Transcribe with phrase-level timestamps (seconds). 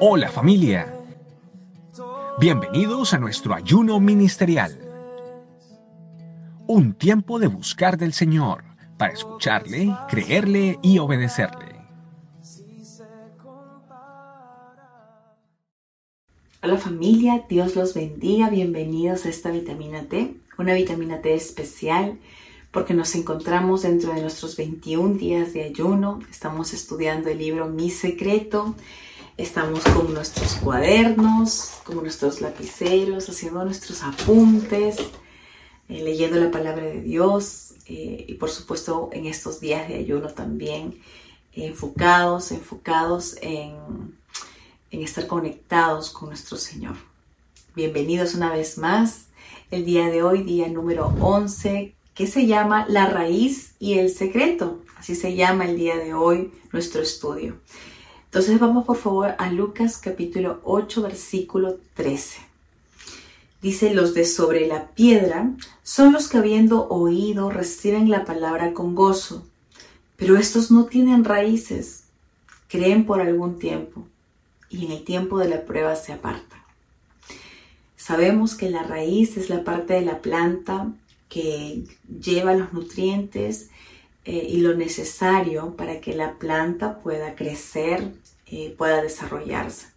[0.00, 0.92] Hola familia.
[2.40, 4.76] Bienvenidos a nuestro ayuno ministerial.
[6.66, 8.64] Un tiempo de buscar del Señor
[8.96, 11.76] para escucharle, creerle y obedecerle.
[16.60, 22.18] Hola familia, Dios los bendiga, bienvenidos a esta vitamina T, una vitamina T especial
[22.76, 27.88] porque nos encontramos dentro de nuestros 21 días de ayuno, estamos estudiando el libro Mi
[27.88, 28.74] Secreto,
[29.38, 34.98] estamos con nuestros cuadernos, con nuestros lapiceros, haciendo nuestros apuntes,
[35.88, 40.28] eh, leyendo la palabra de Dios eh, y por supuesto en estos días de ayuno
[40.28, 41.00] también
[41.54, 43.72] enfocados, enfocados en
[44.90, 46.96] en estar conectados con nuestro Señor.
[47.74, 49.28] Bienvenidos una vez más.
[49.70, 54.82] El día de hoy, día número 11, que se llama La raíz y el secreto.
[54.96, 57.58] Así se llama el día de hoy nuestro estudio.
[58.24, 62.40] Entonces vamos por favor a Lucas capítulo 8, versículo 13.
[63.60, 65.50] Dice, los de sobre la piedra
[65.82, 69.46] son los que habiendo oído reciben la palabra con gozo,
[70.16, 72.04] pero estos no tienen raíces,
[72.68, 74.06] creen por algún tiempo
[74.70, 76.64] y en el tiempo de la prueba se aparta.
[77.96, 80.94] Sabemos que la raíz es la parte de la planta
[81.28, 81.84] que
[82.20, 83.70] lleva los nutrientes
[84.24, 88.12] eh, y lo necesario para que la planta pueda crecer,
[88.46, 89.88] eh, pueda desarrollarse.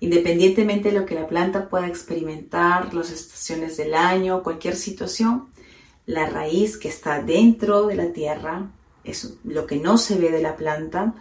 [0.00, 5.48] Independientemente de lo que la planta pueda experimentar, las estaciones del año, cualquier situación,
[6.06, 8.70] la raíz que está dentro de la tierra,
[9.04, 11.14] es lo que no se ve de la planta,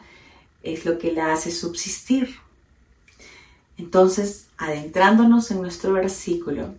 [0.63, 2.37] es lo que la hace subsistir,
[3.79, 6.75] entonces, adentrándonos en nuestro versículo,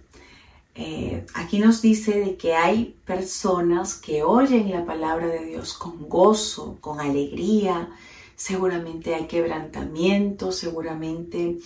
[0.83, 6.09] eh, aquí nos dice de que hay personas que oyen la palabra de Dios con
[6.09, 7.91] gozo, con alegría,
[8.35, 11.59] seguramente hay quebrantamiento, seguramente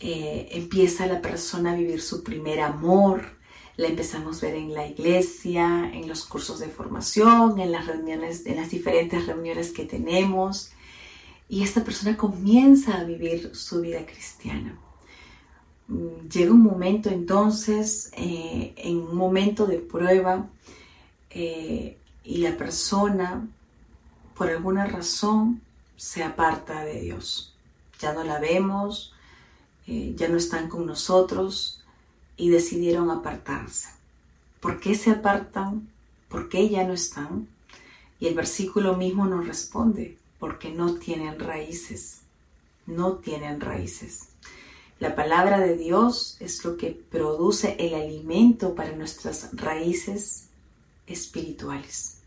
[0.00, 3.36] eh, empieza la persona a vivir su primer amor,
[3.76, 8.46] la empezamos a ver en la iglesia, en los cursos de formación, en las reuniones,
[8.46, 10.70] en las diferentes reuniones que tenemos
[11.46, 14.80] y esta persona comienza a vivir su vida cristiana.
[15.88, 20.48] Mm, llega un momento entonces, eh, en un momento de prueba,
[21.30, 23.46] eh, y la persona,
[24.34, 25.62] por alguna razón,
[25.96, 27.54] se aparta de Dios.
[28.00, 29.14] Ya no la vemos,
[29.86, 31.84] eh, ya no están con nosotros
[32.36, 33.88] y decidieron apartarse.
[34.60, 35.88] ¿Por qué se apartan?
[36.28, 37.48] ¿Por qué ya no están?
[38.18, 42.22] Y el versículo mismo nos responde, porque no tienen raíces,
[42.86, 44.30] no tienen raíces.
[44.98, 50.48] La palabra de Dios es lo que produce el alimento para nuestras raíces
[51.06, 52.18] espirituales.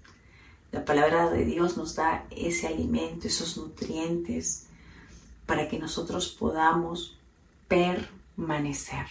[0.71, 4.67] La palabra de Dios nos da ese alimento, esos nutrientes,
[5.47, 7.17] para que nosotros podamos
[7.67, 9.07] permanecer.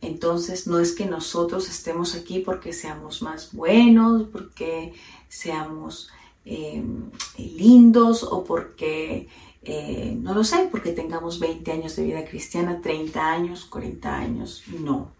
[0.00, 4.92] Entonces, no es que nosotros estemos aquí porque seamos más buenos, porque
[5.28, 6.10] seamos
[6.46, 9.28] Em, lindos o porque,
[9.64, 14.64] eh, no lo sé, porque tengamos 20 años de vida cristiana, 30 años, 40 años,
[14.68, 15.10] no.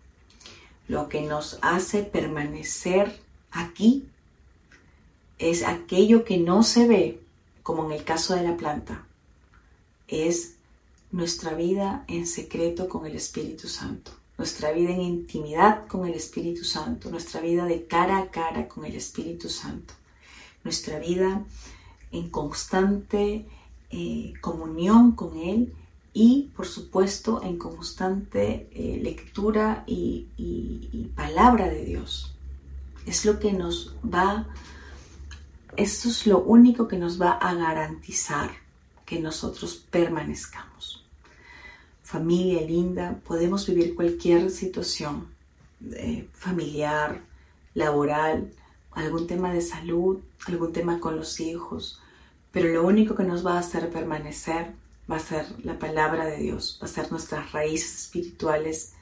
[0.88, 4.06] Lo que nos hace permanecer aquí
[5.38, 7.20] es aquello que no se ve,
[7.62, 9.06] como en el caso de la planta,
[10.08, 10.56] es
[11.10, 16.64] nuestra vida en secreto con el Espíritu Santo, nuestra vida en intimidad con el Espíritu
[16.64, 19.94] Santo, nuestra vida de cara a cara con el Espíritu Santo
[20.64, 21.44] nuestra vida
[22.10, 23.46] en constante
[23.96, 25.72] eh, comunión con Él
[26.12, 32.34] y, por supuesto, en constante eh, lectura y, palabra de Dios.
[33.06, 34.48] Es lo que nos va,
[35.76, 38.50] esto es lo único que nos va a garantizar
[39.06, 41.06] que nosotros permanezcamos.
[42.02, 45.28] Familia linda, podemos vivir cualquier situación
[45.92, 47.22] eh, familiar,
[47.74, 48.50] laboral,
[48.90, 50.18] algún tema de salud,
[50.48, 52.00] algún tema con los hijos,
[52.54, 54.72] pero lo único que nos va a hacer permanecer
[55.10, 58.94] va a ser la palabra de Dios, va a ser nuestras raíces espirituales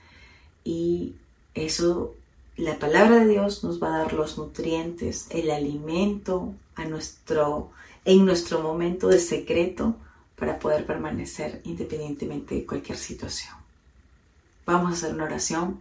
[0.64, 1.16] y
[1.54, 2.14] eso,
[2.56, 7.70] la palabra de Dios nos va a dar los nutrientes, el alimento a nuestro,
[8.06, 9.96] en nuestro momento de secreto
[10.34, 13.54] para poder permanecer independientemente de cualquier situación.
[14.64, 15.80] Vamos a hacer una oración.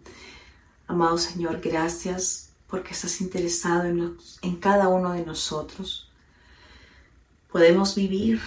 [0.87, 6.10] Amado Señor, gracias porque estás interesado en, en cada uno de nosotros.
[7.51, 8.39] Podemos vivir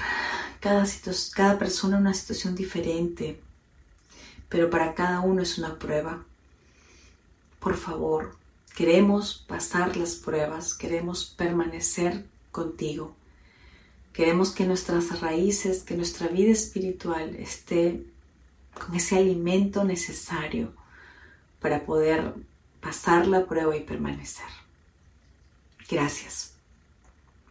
[0.61, 0.87] cada,
[1.35, 3.41] cada persona una situación diferente,
[4.49, 6.25] pero para cada uno es una prueba.
[7.61, 8.37] Por favor,
[8.75, 13.15] queremos pasar las pruebas, queremos permanecer contigo.
[14.15, 18.07] Queremos que nuestras raíces, que nuestra vida espiritual esté
[18.73, 20.73] con ese alimento necesario
[21.61, 22.35] para poder
[22.81, 24.47] pasar la prueba y permanecer.
[25.91, 26.54] Gracias.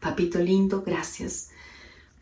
[0.03, 1.51] Papito lindo, gracias,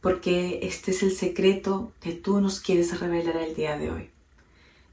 [0.02, 4.10] porque este es el secreto que tú nos quieres revelar el día de hoy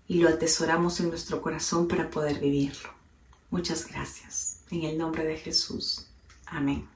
[0.08, 2.88] y lo atesoramos en nuestro corazón para poder vivirlo.
[3.50, 4.60] Muchas gracias.
[4.70, 6.06] En el nombre de Jesús.
[6.46, 6.88] Amén.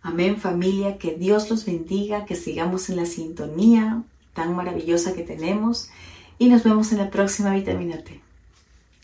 [0.00, 5.90] Amén familia, que Dios los bendiga, que sigamos en la sintonía tan maravillosa que tenemos
[6.38, 8.22] y nos vemos en la próxima vitamina T.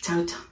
[0.00, 0.51] Chao, chao.